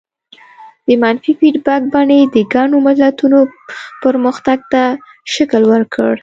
[0.87, 3.39] د منفي فیډبک بڼې د ګڼو ملتونو
[4.03, 4.83] پرمختګ ته
[5.33, 6.11] شکل ورکړ.